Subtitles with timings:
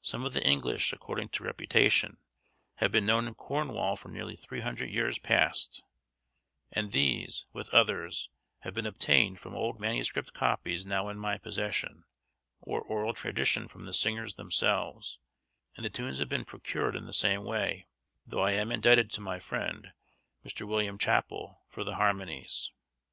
[0.00, 2.16] Some of the English, according to reputation,
[2.78, 5.84] have been known in Cornwall for nearly three hundred years past,
[6.72, 8.28] and these, with others,
[8.62, 12.02] have been obtained from old manuscript copies now in my possession,
[12.60, 15.20] or oral tradition from the singers themselves,
[15.76, 17.86] and the tunes have been procured in the same way,
[18.26, 19.92] though I am indebted to my friend,
[20.44, 20.66] Mr.
[20.66, 20.98] Wm.
[20.98, 22.72] Chappell, for the harmonies.